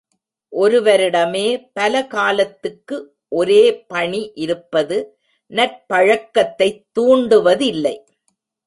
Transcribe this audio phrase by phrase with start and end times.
[0.51, 1.69] ஒருவரிடமே
[1.73, 3.15] பல காலத்துக்கு
[3.27, 3.85] ஒரே
[3.85, 5.19] பணி இருப்பது
[5.49, 7.97] நற்பழக்கத்தைத் தூண்டுவதில்லை.